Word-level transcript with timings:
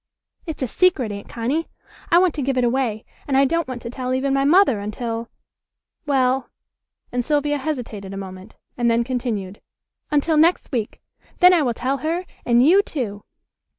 "It's 0.47 0.63
a 0.63 0.67
secret, 0.67 1.11
Aunt 1.11 1.29
Connie! 1.29 1.67
I 2.09 2.17
want 2.17 2.33
to 2.33 2.41
give 2.41 2.57
it 2.57 2.63
away, 2.63 3.05
and 3.27 3.37
I 3.37 3.45
don't 3.45 3.67
want 3.67 3.83
to 3.83 3.89
tell 3.91 4.15
even 4.15 4.33
my 4.33 4.43
mother 4.43 4.79
until 4.79 5.29
well," 6.07 6.49
and 7.11 7.23
Sylvia 7.23 7.59
hesitated 7.59 8.11
a 8.11 8.17
moment, 8.17 8.55
and 8.75 8.89
then 8.89 9.03
continued, 9.03 9.61
"until 10.09 10.37
next 10.37 10.71
week. 10.71 11.03
Then 11.37 11.53
I 11.53 11.61
will 11.61 11.75
tell 11.75 11.97
her, 11.97 12.25
and 12.47 12.65
you 12.65 12.81
too." 12.81 13.25